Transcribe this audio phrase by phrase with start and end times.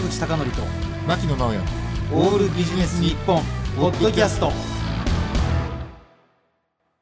[0.00, 0.62] 坂口孝則と
[1.06, 1.58] 牧野直哉。
[2.14, 3.42] オールビジネス日本
[3.76, 4.50] ポッドキャスト。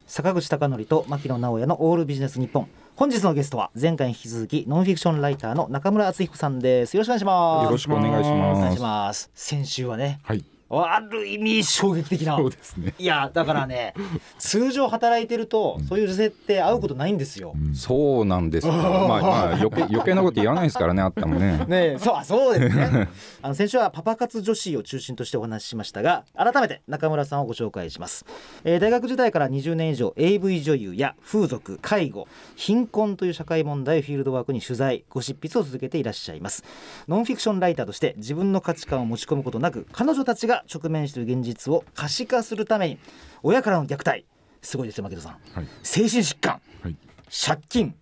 [0.07, 2.69] 坂口孝則と牧野直哉のオールビジネス日本。
[2.97, 6.97] 本日のゲストは前回に引き続きノンフィクションライターの中村敦彦さんです。
[6.97, 7.65] よろしくお願いします。
[7.67, 8.59] よろしくお願いします。
[8.59, 9.31] お願いします。
[9.33, 12.37] 先週はねはいある意味衝撃的な。
[12.37, 12.95] そうですね。
[12.99, 13.95] いやだからね
[14.39, 18.73] 通常働いてるとそういう女性って会うことないんですよ、そうなんですよ。
[18.77, 21.65] まあまあ余計余計なこと言わないですからねあったもね。
[21.67, 23.09] ねえそうあそうですね。
[23.43, 28.25] あの先週はパパ活女子を中心としてお話ししましたが改めて中村さんをご紹介します、
[28.65, 32.27] えー大学時代から20年以上 AV 女優や風俗介護
[32.57, 36.65] 貧困という社会問題をフィールドワークに取材ご執筆を続けていらっしゃいます。
[37.07, 42.99] ノンフィクションライターとして自分の価値観を持ち込むことなく彼女たちが直面している現実を可視化するために
[43.43, 44.25] 親からの虐待。
[44.63, 45.69] すごいですよ牧野さん、はい。
[45.83, 46.61] 精神疾患。
[46.83, 46.97] はい。
[47.31, 47.95] 借金、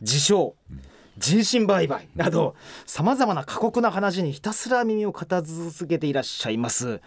[0.00, 0.52] 自傷、
[1.18, 2.54] 人身売買など
[2.86, 7.00] さまざまな過酷な話にひたすら耳を傾けていらっしゃいます。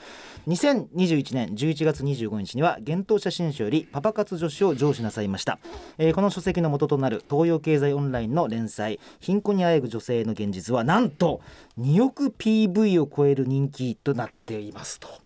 [0.47, 5.59] 2021年11月25日には幻冬写真書よりパパ活女子を上司なさいました、
[5.97, 11.41] えーこの書籍の元となる東洋経済オンラインの連載貧困にあえぐ女性の現実はなんと
[11.79, 15.20] 2億 PV を超える人気となっていますと。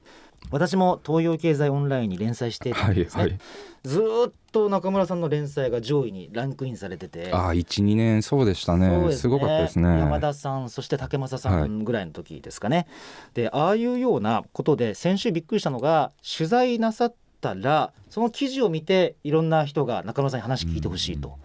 [0.51, 3.39] 私も東洋経済オンラインに連載してですね、はいはい。
[3.83, 7.31] ずーっと中村さんの連載が上位にランクインされてて。
[7.33, 8.89] ああ12年そうでしたね。
[9.07, 9.31] ですね。
[9.31, 9.99] ごかったですね。
[9.99, 12.05] 山田さんそして竹正さんぐらい。
[12.05, 12.87] の時ですかね、
[13.33, 21.37] でああいうようなことで先週びっくりしたのが取材なさったらその記事を見ていろんな人が中村さんに話聞いてほしいと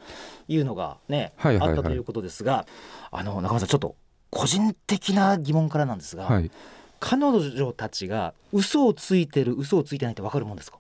[0.49, 1.77] いうのがね、はいはいはい。
[1.77, 2.67] あったということですが
[3.11, 3.97] あの中村さんちょっと
[4.31, 6.51] 個人的な疑問からなんですが、はい
[7.01, 10.79] 彼女たちが嘘をついてる嘘をついてないって分かるもんですか？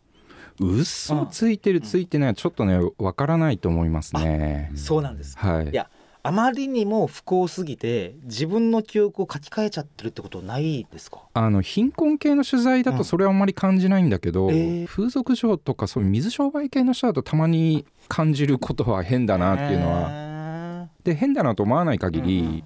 [0.60, 4.70] 嘘ついてるついてないはちょっとねわからないと思いますね。
[4.76, 5.36] そうなんです。
[5.38, 5.70] はい。
[5.70, 5.88] いや
[6.22, 11.20] あまりにも不幸すぎて自分の記憶を書き換えちゃってるってことないですか？
[11.32, 12.98] あの貧困系の取材だうん。
[12.98, 14.86] とそれはあんまり感じないんだけど、えー。
[14.86, 22.64] 風俗嬢とかそういう水商売系の人だとたまに感じることは変だなっていうのは、はで変だなと思わない限り、うん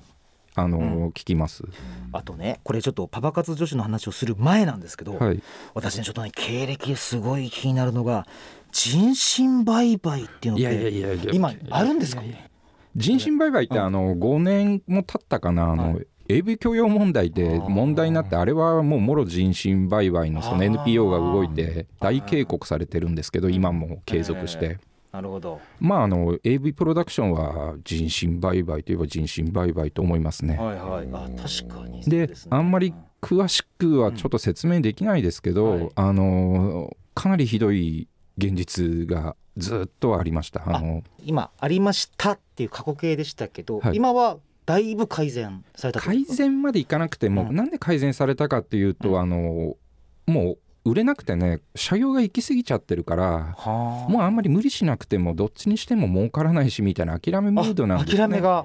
[0.55, 1.09] あの、うん。
[1.09, 1.65] 聞きます。
[2.13, 5.43] あとねこれちょっとパパ活女子の話をする前なんですけど、はい、
[5.75, 8.27] 私ねちょっとね経歴ですごい気になるのが
[8.73, 12.23] 人身売買っていうのってや今あるんですか？
[12.97, 13.85] 人身売買ってうん。
[13.85, 24.79] あの5年も経ったかなあの、は AV 教養問題で問題になってあれはもうもろ人身売買のその NPO が動いて大警告されてるんですけど今も継続して
[25.15, 25.61] なるほど。
[25.79, 30.57] まああの AV プロダクションは人身売買といえば人身売買と思いますね。
[30.57, 31.09] はいはい。
[31.13, 32.35] あ確かにそうでね。
[32.51, 32.93] あんまり
[33.23, 35.81] 詳しくはちょっと説明できないですけど、うん。
[35.83, 35.91] はい。
[35.95, 38.09] あのかなりひどい
[38.39, 40.65] 現実がずっとありました。
[40.67, 43.97] あの今ありましたっていう過去形でしたけど、はい。
[43.97, 47.55] 今はだいぶ改善された改善までいかなくても、うん。
[47.55, 49.21] なんで改善されたかっていうと、うん。
[49.21, 49.77] あの
[50.27, 54.11] もう売れなくてね社用が行き過ぎちゃってるからはあ。
[54.11, 58.19] もうあんまり無理しなくてもどっちにしても儲からないしみたいな諦めムードなんですね。
[58.19, 58.65] 諦めが、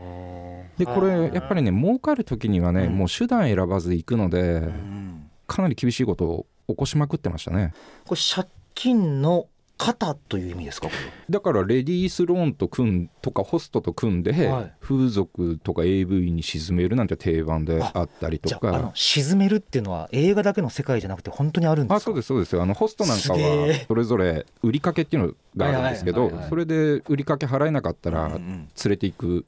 [0.77, 5.29] でこれやっぱりね儲かる時にはね、うんもう手段選ばず行くので、うん。
[5.47, 7.73] かなり厳しいことを起こしまくってましたね。
[8.05, 9.47] これ借金の
[9.79, 10.89] 肩という意味ですか？
[10.89, 10.93] こ
[11.29, 14.73] だからレディースローンと組んとかホストと組んで、はい。
[14.81, 18.91] 風俗とか AV に沈めるなんて定番であったりとか。
[18.93, 21.95] 沈めるっていうのは映画だけの世界じゃなくて本当にあるんですか？
[21.95, 22.53] あそうですそうです。
[22.55, 29.45] よあのホストなんかはそれぞれ売りかけっていうのがあるんですけどそれで売りかけ払えなかったら連れていく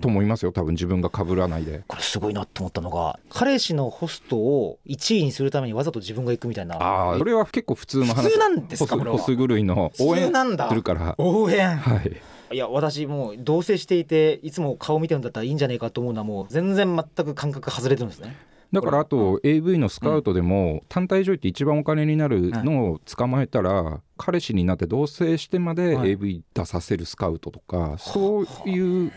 [0.00, 1.82] と思いますよ多分自分が被らないで。
[1.86, 6.76] これすごいなと思ったのが彼氏のホストを1位にするためにわざと自分が行くみたいな。
[6.76, 8.24] ああそれは結構普通の話。
[8.24, 10.68] 普通なんですかホス狂いの応援なんだ。
[10.68, 11.14] するから。
[11.18, 11.76] 応援。
[11.76, 12.20] はい。
[12.52, 18.36] いや私もう同棲していていつも顔見てるんだったらいいんじゃねえかと思うのはもう全然全く感覚外れてるんですね
[18.76, 26.10] だからあと AV のスカウトでも単体女優って一番お金になるのを捕まえたら彼氏になって同棲してまではい。
[26.10, 29.12] AV 出させるスカウトとかそういう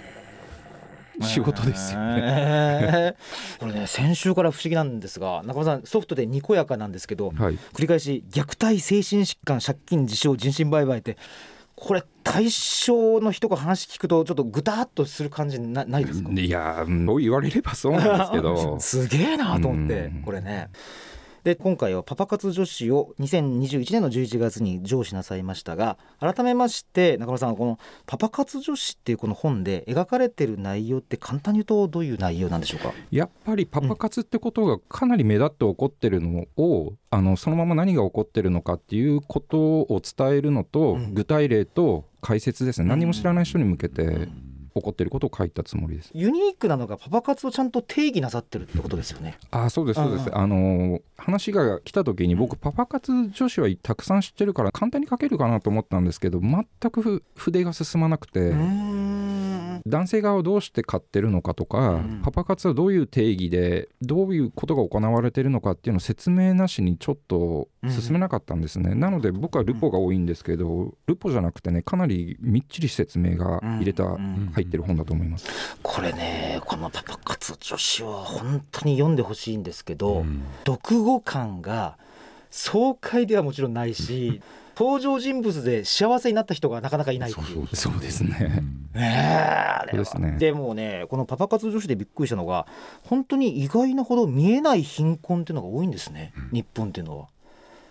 [1.22, 2.22] 仕事ですよね。
[2.22, 3.16] ね
[3.60, 7.58] これね先週から不思議なんですが中村さんソフトでにこやかなんですけどはい。
[7.74, 11.18] 繰り返し虐待精神疾患借金自傷人身売買って
[11.82, 16.30] これ対象の人が話聞くとちょっとぐたっとする感じなないですか？
[16.32, 20.68] いやーそう言われればそうなんですけど すげえなと思ってうんこれね。
[21.50, 32.94] で今回はパパ活女子を2021年の11月に上司なさいましたが改めまして中村さんこの「パパ活女子」っていうこの本で描かれてる内容って簡単に言うとどういう内容なんでしょうか？
[33.10, 41.16] やっぱりパパ活ってことがかなり目立って起こってるのをあのそのまま何が起こってるのかっていうことを伝えるのと、うん。
[41.16, 42.88] 具体例と解説ですね。
[42.88, 44.28] 何も知らない人に向けて
[44.80, 46.12] 起こっていることを書いたつもりです。
[46.14, 49.38] ユニークなのがパパ活をちゃんと定義なさってるってことですよね。
[49.52, 58.54] あそうですそうです、うんあの話が来た時に僕パパ活女子はたくさん知ってるから簡単に書けるかなと思ったんですけど全くふ筆が進まなくて、
[59.86, 62.22] 男性側をどうして買ってるのかとか、うん。
[62.24, 74.12] パパ活はどういう定義でどういうことが行われてるのかっていうのを説明なしにちょっと進めなかったんですね、なので僕はルポが多いんですけど、ルポじゃなくてねかなりみっちり説明が入れた、うん。
[74.12, 74.52] うん。
[74.54, 75.48] 入ってる本だと思います。
[75.82, 80.44] これねこのパパ活女子は本当に読んでほしいんですけど、うん。
[80.66, 81.98] 読後感が
[82.50, 84.42] 爽快ではもちろんないし
[84.76, 87.68] 登場人物で幸せになった人がなかなかいないっていう。
[87.76, 88.64] そうですね。
[88.94, 90.38] ねえですね。
[90.40, 92.66] でもねこのパパ活女子でびっくりしたのが
[93.04, 97.28] 本当に意外なほど見えない貧困っていうのが多いんですね、日本っていうのは。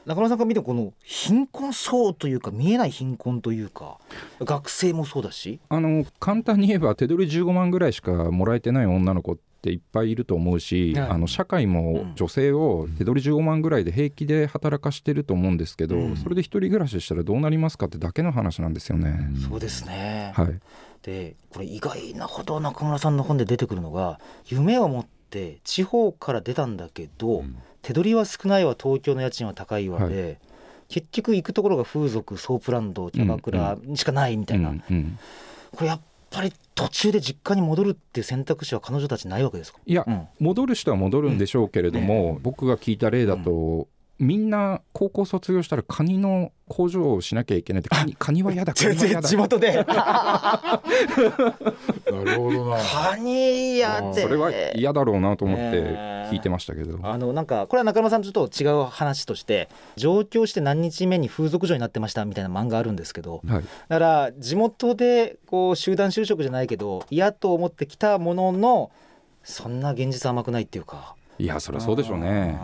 [0.06, 3.98] 中村さんから見てもこの貧困層というか見えない貧困というか
[4.40, 5.60] 学生もそうだし。
[5.68, 16.16] あの簡単に言えば手取り15万ぐらいしかもらえてない女の子っていっぱいいると思うし、はいあの社会も女性を手取り15万ぐらいで平気で働かしてると思うんですけど、うん。
[16.16, 19.30] それで一人暮らししたらどうなりますかってだけの話なんですよね。
[19.48, 20.32] そうですね。
[20.34, 20.60] はい、
[21.02, 27.56] でこれ意外なほど中村さんの本で出てくるのが夢を持って地方から出たんだけど、うん。
[27.82, 30.48] 手取りは少ないわ東京の家賃は高いわで、は
[30.88, 35.18] 結局行くところが風俗ソープランドキャバクラにしかないみたいな、うんうん。
[35.74, 40.28] これやっぱり途中で実家に戻るっていう選択肢は彼女たちないわけですか、いや、うん。
[40.38, 48.74] 戻る人は戻るんでしょうけれども、僕が聞いた例だと、みんな高校卒業したらカニの工場をしなきゃいけないってカニ カニは嫌だ。
[48.74, 49.28] カニは嫌だ。
[49.28, 49.72] 地元で。
[49.86, 50.80] な
[52.24, 52.78] るほどな。
[52.82, 68.90] カニやってそれは嫌だろうなと思ってね聞いてましたけど、あのなんかこれは中村さんとちょっと違う話として上京して何日目に風俗嬢になってましたみたいな漫画あるんですけどはい、だから地元でこう集団就職じゃないけど嫌と思ってきたものの
[69.42, 71.14] そんな現実甘くないっていうか。
[71.38, 72.58] いやそりゃそうでしょうね。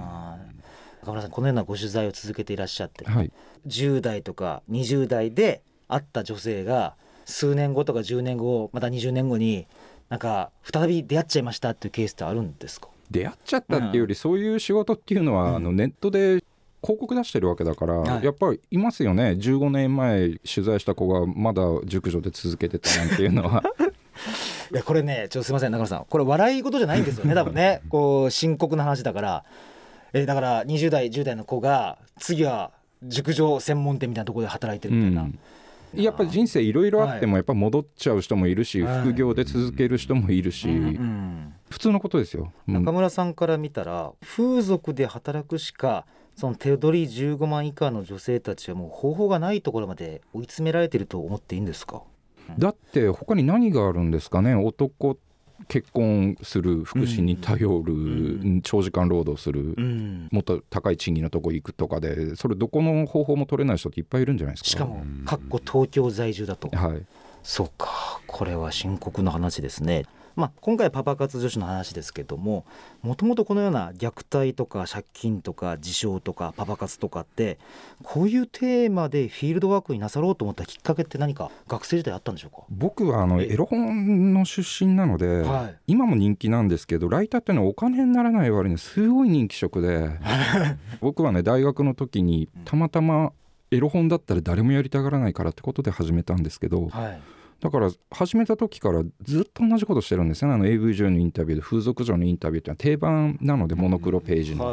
[1.04, 3.30] 中村さんこのようなご取材を続けていらっしゃってはい、
[3.66, 6.94] 10代とか20代で会った女性が
[7.26, 9.66] 数年後とか10年後また20年後に
[10.08, 12.88] なんか再び出会っちゃいましたっていうケースってあるんですか？
[13.10, 15.56] 出会っちゃったっていうより、そういう仕事っていうのは、うん。
[15.56, 16.42] あのネットで
[16.82, 18.24] 広告出してるわけだから、はい。
[18.24, 19.36] やっぱりいますよね。
[19.38, 23.62] 15年前取材した子がまだ熟女で続けてたなんていうのは。
[24.72, 26.06] いやこれねちょっとすいません中村さん。
[26.08, 27.82] これ笑い事じゃないんですよね多分ね。
[27.90, 29.44] こう深刻な話だから
[30.14, 32.70] えだから20代10代の子が次は
[33.02, 35.38] 熟女専門店みたいなところで働いてるみたいな、うん。
[36.00, 36.90] やっぱり人生いろい。
[36.90, 39.00] ろあってもやっぱ戻っちゃう人もいるし、はい。
[39.02, 42.52] 副業で続ける人もいるし、うん普通のことですよ。
[42.68, 42.74] うん。
[42.74, 46.06] 中村さんから見たら風俗で働くしか
[46.36, 52.02] その手取り15万以下の女性たちはもう方法がないところまで追い詰められてると思っていいんですか？
[52.58, 54.54] だって他に何があるんですかね？
[54.54, 55.18] 男
[55.68, 60.28] 結婚する福祉に頼る、ん長時間労働する、うん。
[60.30, 64.70] もっと高い賃金のとこ行くとかでそれどこの方法も取れない人っていっぱいいるんじゃないですか？
[64.70, 66.68] しかもかっこ東京在住だと。
[66.76, 67.02] はい。
[67.42, 70.04] そうかこれは深刻な話ですね。
[70.36, 72.64] まあ、今回はパパ活女子の話ですけども
[73.02, 77.58] もともとこのような虐待とか借金とか自傷とかパパ活とかって
[78.02, 90.10] こういうテーマでフィールドワークになさろうと思ったきっかけって何か学生時代あったんでしょう僕はあのえエロ本の出身なので、か、はい、今も人気なんですけどライターっていうのはお金にならない割にすごい人気職で
[91.00, 93.32] 僕はね大学の時にたまたま
[93.70, 97.20] エロ本だったら誰もやりたがらないからってことで始めたんですけどはい
[97.60, 100.54] だから始めた時からずっと同じことしてるんですよね。
[100.54, 104.64] あの AV 女優のインタビューで風俗嬢のインタビューっていうのは定番なのでモノクロページの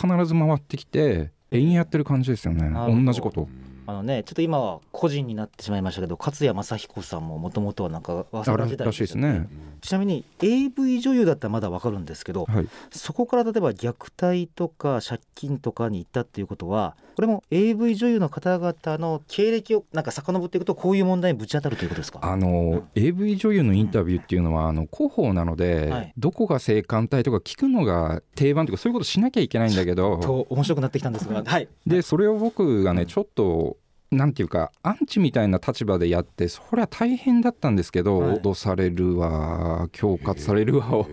[0.00, 2.70] 必ず回ってきて延々やってる感じですよね。
[3.04, 3.48] 同じこと
[3.86, 9.48] あのねちょっと今は個人になってしまいましたけど勝谷正彦さんももともとはなんか早稲田時代らしいですね。
[9.80, 12.68] ちなみに AV 女優だったらまだわかるんですけどはい。
[12.90, 22.20] そこから例えば虐待とか借金とかに行ったっていうことはこれも AV 女優の方々の経歴をなんか遡っていくとこういう問題にぶち当たるということですか？
[22.22, 26.12] あの、AV 女優のインタビューっていうのはあの広報なので、はい。
[26.16, 30.18] どこが性感帯とか聞くのが定番とかそういうことしなきゃいけないんだけど。
[30.18, 31.68] と面白くなってきたんですがはい。
[31.86, 33.76] でそれを僕がねちょっと
[34.12, 38.36] なんていうかアンチみたいな立場でやってそりゃ大変だったんですけど、はい。
[38.40, 41.08] 脅されるわ恐喝されるわを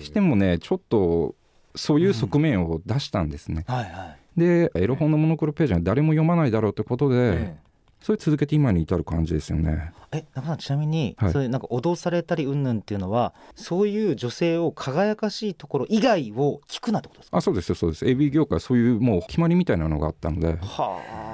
[0.00, 1.34] してもねちょっと
[1.76, 3.64] そういう側面を出したんですね。
[3.68, 4.40] はいはい。
[4.40, 7.56] でエロ本のモノクロページは誰も読まないだろうってことで、え
[8.00, 9.92] それ続けて今に至る感じですよね。
[10.10, 11.32] ええ中さんちなみに、はい。
[11.32, 17.36] そういうなんか脅されたり云々っていうのはそういう女性を輝かしいところ以外を聞くなってことですか？
[17.36, 18.08] あそうですよそうです。
[18.08, 20.56] AV 業界はそういうもう決まりみたいなのがあったので。
[20.60, 21.29] はあ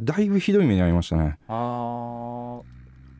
[0.00, 1.38] だいぶひどい目に遭いましたね。
[1.48, 2.62] あー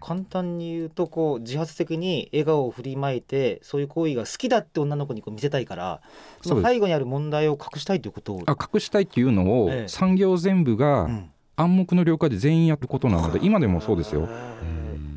[0.00, 6.02] 簡単に言うとこう自発的に笑顔を振りまいてそういう行為が好きだって女の子にこう見せたいから
[6.43, 8.35] その背後にある問題を隠したいということ？
[8.35, 9.88] をあ隠したいっていうのを、ええ。
[9.88, 11.31] 産業全部がうん。
[11.57, 14.28] 暗黙の了解で全員やることなので今でもそうですよ。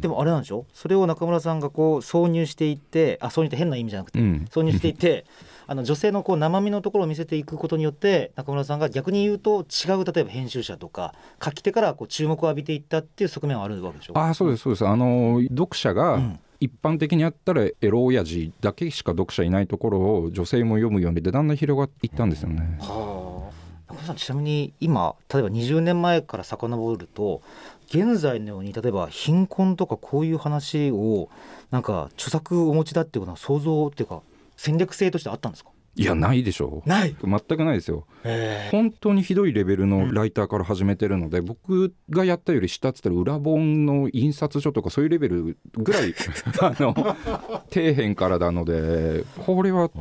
[0.01, 0.65] でもあれなんでしょ？
[0.73, 5.25] それを中村さんがこう挿入していってあ挿入って変な意味じゃなくて、うん、挿入していって
[5.69, 11.13] あの女性のこう生身のところを見せていくことによって中村さんが逆に言うと違う例えば編集者とか
[11.43, 14.13] 書き手からこう注目を浴びていったっていう側面はあるわけでしょ？
[14.17, 14.87] あそうですそうです。
[14.87, 16.39] あの読者が、うん。
[16.59, 22.79] 一般的にあったらエロ親父だけしか読者いないところを女性も読むようにでだんだん広がっていったんですよね。
[22.79, 23.51] は
[23.87, 27.43] あ、中村さんちなみに今例えば20年前から遡ると
[27.89, 31.29] 現在のように例えば貧困とかこういう話を
[31.71, 34.21] なんか著作をお持ちだっていうことは想像っていうか
[34.55, 35.71] 戦略性としてあったんですか？
[35.99, 36.89] いやないでしょう。
[36.89, 37.15] ない？
[37.23, 38.05] 全くないですよ。
[38.23, 46.13] え本当にひどいレベルのライターから始めてるので、僕がやったより下っつったら裏本の印刷所とかそういうレベルぐらい
[46.61, 47.15] あの底
[47.95, 49.91] 辺からなのでこれははい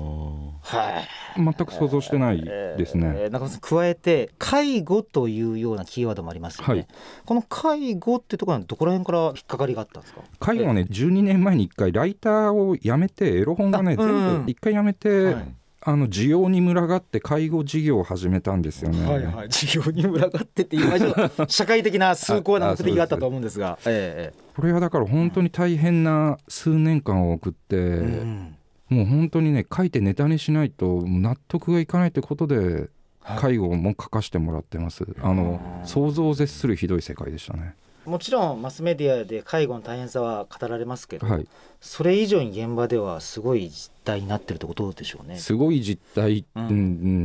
[1.37, 3.13] 全く想像してないですね。
[3.17, 6.87] えー中村さん加えて介護というようなキーワードもありますよね、はい。
[7.25, 10.23] この介護ってところはどこら辺から引っかかりがあったんですか？
[10.41, 15.55] 介護はね12年前に一回ライターを辞めてエロ本がね全部一回辞めて、はい。
[15.89, 19.09] あの需要に群がって介護事業を始めたんですよね。
[19.09, 19.49] はいはい。
[19.49, 21.31] 事業に群がってって言いましょう。
[21.47, 28.56] 社会的な崇高な目的があったと思うんですがええこれはだから本当に大変な数年間を送って、ええうん
[28.89, 32.89] もう本当にね書いてネタにしないと納得がいかないってことで
[33.21, 35.05] はい介護も書かしてもらってます。
[35.21, 37.75] あの想像を絶するひどい世界でしたね。
[38.07, 41.49] もちろんマスメディアで介護の大変さは語られますけど、はい、
[41.81, 45.39] それ以上に現場ではすごい実態になってるってことでしょうね。
[45.39, 46.75] すごい実態、ううんんう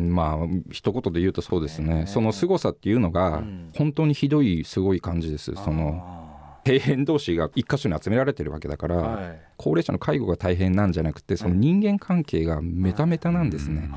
[0.10, 5.54] んまあ一言で言うとそうですね、ねその凄さっていうのがうん本当にひどいすごい感じです。
[5.54, 6.21] その
[6.64, 9.42] あ底辺同士が一箇所に集められてるわけだから、ーはい。
[9.58, 13.90] 高齢者の介護が大変なんじゃなくてその人間関係がメタメタなんですね。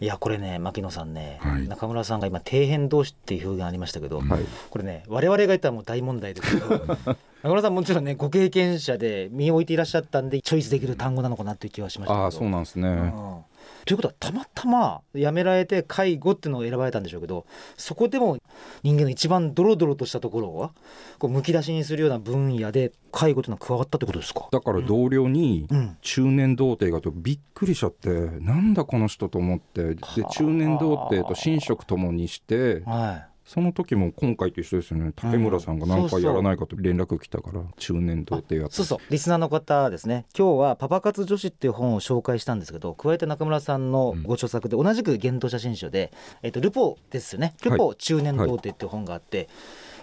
[0.00, 1.68] いやこれね牧野さんね、はい。
[1.68, 6.68] 中村さんが今底辺同士っていう表現ありましたけど、はい、これね我々が言ったらもう大問題ですけど
[7.42, 12.24] 中村さんもちろんねご経験者で身を置いていらっしゃったんでチョイスできる単語なのかなっていう気はしましたけど。
[12.24, 12.88] ああそうなんですね。
[12.88, 13.36] うん
[13.84, 17.44] ということはたまたま辞められて介護っていうのを選ばれたんでしょうけど
[17.76, 18.38] そこでも
[18.82, 20.70] 人間の一番ドロドロとしたところを
[21.18, 24.48] こうむき出しにするような分野で介護というのは加わったってことですか？
[24.50, 25.96] だから同僚にうん。
[26.00, 30.30] 中年童貞がとびっくりしちゃってなんだこの人と思ってではあ。
[30.32, 35.12] 中年童貞と寝食ともにしてはいその時も今回と一緒ですよね。
[35.14, 38.98] 竹村さんが何かやらないかと連絡来たから中年童貞やってそうそう。
[39.10, 40.24] リスナーの方ですね。
[40.36, 46.10] 今日は「パパ活女子」っていう本を紹介したんですけど加えて中村さんのご著作で同じく幻冬写真集で
[46.42, 49.46] 「えっとルポ」ですよね「ルポ中年童貞」っていう本があって、い、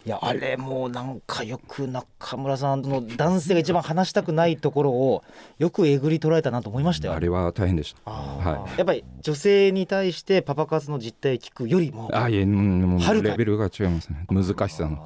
[0.10, 5.24] やあれもうなんかよく中村さんの男性が一番話したくないところを
[5.60, 7.13] よくえぐり取られたなと思いましたよ。
[7.13, 8.12] あれは大変でした。
[8.12, 14.25] はやっぱり女性に対してパパ活の実態を聞くよりもあいえレベルが違いますね。
[14.29, 14.98] 難しさの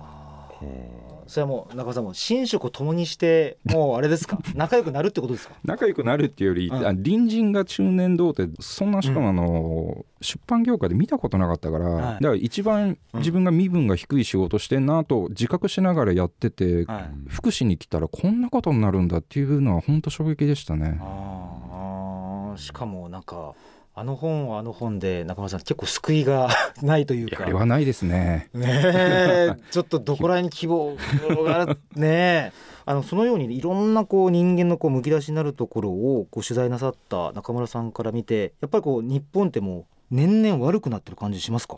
[1.27, 4.37] それはもう中村さんも寝食を共にしてもうあれですか？
[4.55, 5.55] 仲良くなるってことですか？
[5.63, 6.75] 仲良くなるっていうより、うん。
[6.77, 12.01] あ隣人が中年童貞そんなしかもあの、出版業界で見たことなかったから、はい。
[12.15, 17.09] だから一番自分が身分が低い仕事してんなと自覚しながらやってて、はい。
[17.27, 20.99] 福祉に来たらこんなことになるんだっていうのは本当衝撃でしたね。
[21.01, 23.53] あーしかもなんか
[23.97, 26.49] あの本はあの本で中村さん結構救いが
[26.83, 27.43] ないというか。
[27.43, 28.49] あれはないですね。
[28.53, 29.55] ねえ。
[29.71, 30.97] ちょっとどこら辺に希望
[31.45, 32.51] があるねえ。
[32.85, 41.77] あのそのようにいろんなこう人間のこうむき出しになるところをこう取材なさった中村さんから見てやっぱりこう日本ってもう年々悪くなってる感じしますか？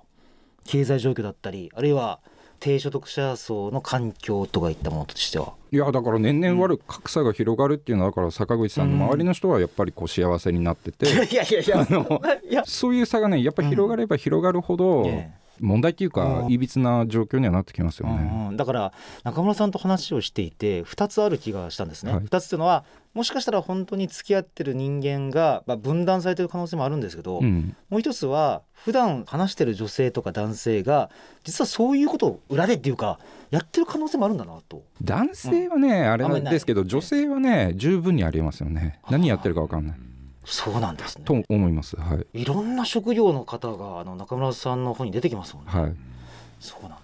[0.66, 2.20] 経済状況だったりあるいは
[2.60, 5.54] 低所得者層の環境とかいったものとしては。
[5.72, 18.16] いやだから年々悪く格差が広がるっていうのはだから坂口さんの周りの人はやっぱりこう幸せになってて、 いやいやいやいやあのいやそういう差がねやっぱり広がれば広がるほどええ問題っていううんかいびつな状況にはなってきますよね。
[18.16, 22.14] うんうんだから中村さんと話をしていて2つある気がしたんですね。
[22.14, 22.86] はい2つっていうのは
[23.18, 27.76] もしかしたら本当に付き合ってる人間が、まあ、分断されてる可能性もあるんですけど、うん。
[27.90, 31.10] もう一つは普段話してる女性とか男性が
[31.44, 33.18] 実はそういうことを裏でっていうか
[33.50, 34.84] やってる可能性もあるんだなと。
[35.02, 39.00] 男性はね、あれなんですけど女性はね十分にありえますよね。
[39.10, 39.98] 何やってるか分かんない。
[40.46, 41.26] そうなんですね。
[41.26, 41.96] と思います。
[41.96, 42.40] はい。
[42.40, 45.72] いろんな職業の方があの中村さんの本に出てきますもんね。
[45.72, 45.96] はい。
[46.60, 46.98] そうなんだ。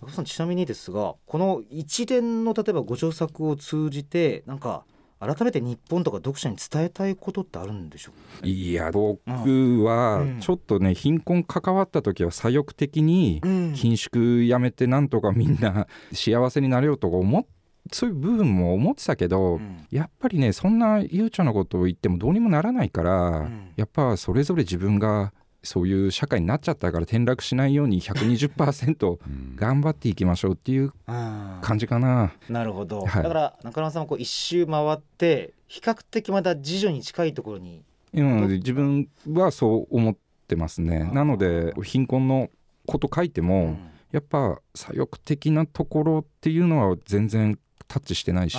[0.00, 4.84] 中村さんちなみにですがこの一連の例えばご著作を通じてなんか
[5.20, 8.12] 改めて日本とか読者に伝えたいことってあるんでしょ
[8.42, 17.48] ういや僕はちょっとね貧困関わった時は左翼的に緊縮やめてなんとかみんな 幸せになれようとか思って
[17.92, 29.18] そういう部分も思ってたけど、うん、やっぱりねそんな悠長なことを言ってもどうにもならないから、うん、やっぱそれぞれ自分がそういう社会になっちゃったから転落しないように120%
[29.56, 32.32] 頑張っていきましょうっていう感じかな。
[32.48, 37.82] うん、なるほど、はい、だから中村さんもこう一周回って比較的また自助に近いところに、
[38.14, 40.16] うん、自分はそう思っ
[40.48, 41.10] てますね。
[41.12, 42.48] なので貧困の
[42.86, 43.78] こと書いても、うん、
[44.12, 48.58] やっぱ左翼的なところっていうのは全然タッチしてないし。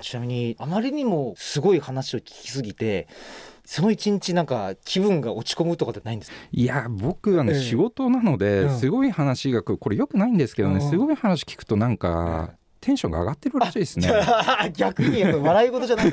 [0.00, 3.06] ちなみにあまりにもすごい話を聞きすぎて
[3.72, 12.50] その一日なんか気分が落ち込むとかってないんですいや僕はね、えー、仕事なのですごい話がこれよくないんですけどね、うん、すごい話聞くとなんか、
[12.82, 14.12] テンションが上がってるらしいですね。
[14.76, 16.12] 逆に笑い事じゃない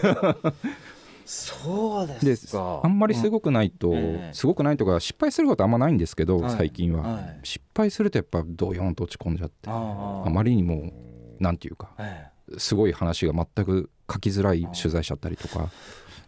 [1.26, 2.80] そうですか。
[2.82, 3.98] あんまりすごくないと、うん。
[3.98, 10.94] えー、すごくないとか失敗することあんまないんですけど、はい、最近は、はい、失敗するとやっぱドヨンと落ち込んじゃってあまりにも
[11.40, 15.70] なんていうか、えー、すごい話が全く書きづらい取材しちゃったりとか。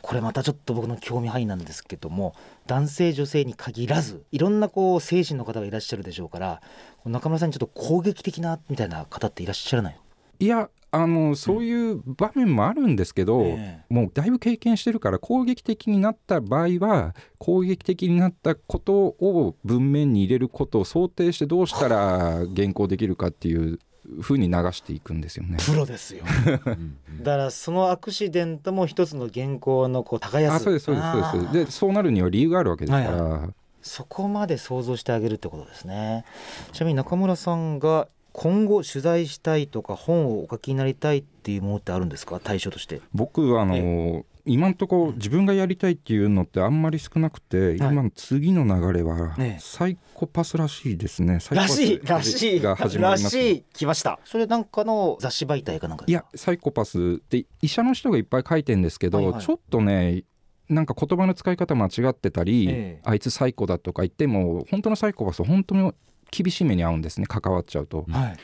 [0.01, 2.35] これまたちょっと僕の興味範囲なんですけども
[2.67, 6.61] 男性女性に限らずいろんなこう精神の方がいらっしゃるでしょうから
[7.05, 9.97] 中村さんにちょっと攻撃的なみたいな方っていらっしゃらない？
[10.39, 13.45] いやあのそういう場面もあるんですけど、うん。
[13.51, 23.79] えー、もうだいぶ経験してるから攻撃的になった場合は攻撃的になったことを文面に入れることを想定してどうしたら原稿できるかっていう
[24.21, 25.57] ふうに流していくんですよね。
[25.65, 26.23] プロですよ。
[26.55, 30.55] だからそのアクシデントも一つの原稿のこう耕す。
[30.55, 31.53] あそうですそうですそうです。
[31.53, 33.23] でそうなるには理由があるわけですから。
[33.23, 33.49] はいはい、
[33.81, 36.25] そこまで想像してあげるってことですね。
[36.71, 42.39] ちなみに中村さんが今後取材したいとか本をお書きになりたいっていうものってあるんですか？
[42.41, 51.39] 対象として僕はあの今のところ自分がやりたいっていうのってあんまり少なくて、今の次の流れはサイコパスらしいですね。
[51.51, 52.59] らしいらしい。
[52.61, 54.19] が始まります、ね、らしい来ました。
[54.25, 60.23] それなんかの雑誌媒体かなんかいやサイコパスって医者の人がいっぱい書いてるんですけど、はいはい、ちょっとね
[60.69, 65.91] なんか言葉の使い方間違ってたり、ええ、あいつサイコだとか言っても本当のサイコパスは本当に
[66.31, 67.27] 厳しい目に遭うんですね。
[67.27, 68.05] 関わっちゃうと。
[68.09, 68.37] はいはい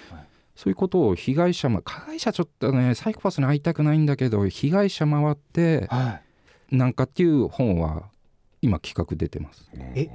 [0.57, 6.19] そういうことを被害者も加害者ちょっとねサイコパスに会いたくないんだけど被害者回って、は
[6.71, 8.05] い、なんかっていう本は
[8.63, 9.69] 今企画出てます。
[9.93, 10.07] え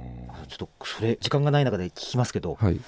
[0.49, 2.81] ちょっとそれ時間がない中で聞きますけど、はい、例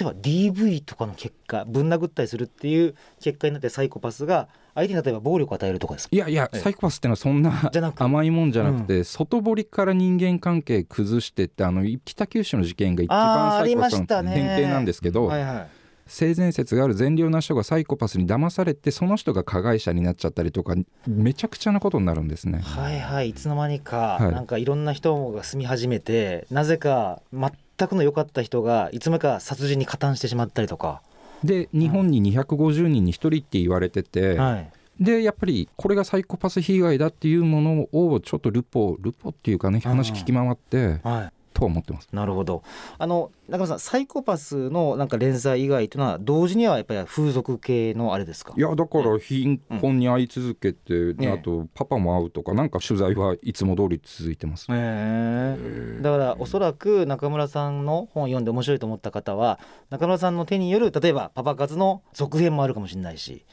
[0.00, 15.26] えば DV とかの結果ぶん殴ったりするっていう結果になってサイコパスが相手に例えば暴力を与えるとかですいやいや、サイコパスってのはそんな甘いもんじゃなくて、うん、外堀から人間関係崩してってあの北九州の事件が一番サイコパスの典型なんですけど。
[15.26, 20.74] はいはい性善説がある善良な人がサイコパスに騙されてその人が加害者になっちゃったりとか
[21.06, 22.60] めちゃくちゃなことになるんですね。
[22.60, 27.52] はいはいいつの間にか、はい、なんかいろんな人が住み始めてなぜか全
[27.88, 31.02] くの良かった人がいつもか殺人に加担してしまったりとか。
[31.44, 34.36] で日本に250人に1人って言われてて。
[34.36, 42.08] はいでやっぱりこれがサイコパス被害だっていうものをちょっとルポルポっていうかね話聞き回って、はい、と思ってます。
[42.12, 42.62] なるほど。
[42.98, 48.54] あの中村さんサイコパスのなんか連載以外というのは同時にはやっぱり風俗系のあれですか？
[48.56, 59.58] いやだから貧困に会い続けて、うん、あとパパも会うとかなんか取材はいつも通り続いてます、えー、だからおそらく中村さんの本を読んで面白いと思った方は
[59.90, 63.44] 中村さんの手による例えばパパ活の続編もあるかもしれないし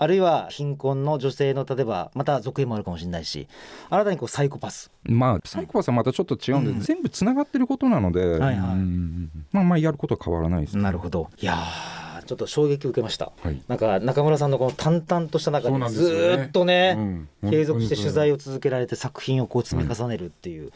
[0.00, 3.48] あるいは貧困の女性の例えばまた続編もあるかもしれないし
[3.90, 4.90] 新たにこうサイコパス。
[5.04, 8.56] まあサイコパスはまたちょっと違うんで、うん、全部つながってることなので、はいはい、
[9.52, 11.28] まあまあやることは変わらないです、ね、なるほど。
[11.38, 11.54] いや
[12.30, 20.70] ちょっと衝撃を受けました、はい、なんか中村さんのこの淡々とした中でずっとね、ねうん、継続して取材を続けられて作品をこう積み重ねるっていう、うん、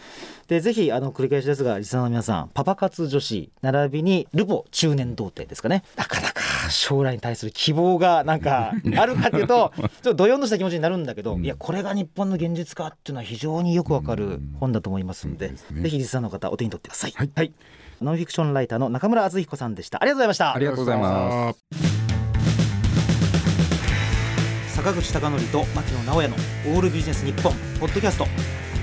[0.48, 5.84] でぜひあの繰り返しですがリスナーの皆さんパパ活女子並びにルポ中年童貞ですかね。
[5.94, 6.33] なかなか
[6.70, 17.52] 将来に対する希望がなんかあるかっていうとちょっとどよんとした気持ちになるんだけど、うん、いやこれが日本の現実かっていうのは非常によくわかる本だと思いますので、ぜひリスナーの方お手に取ってください、はい、はい。
[18.00, 20.02] ノンフィクションライターの中村敦彦さんでした。
[20.02, 20.54] ありがとうございました。
[20.54, 21.60] ありがとうございます。
[24.74, 26.36] 坂口孝則と牧野直哉の
[26.74, 28.26] オールビジネス日本ポッドキャスト。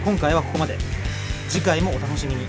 [0.05, 0.77] 今回はここまで。
[1.49, 2.45] 次回もお楽しみに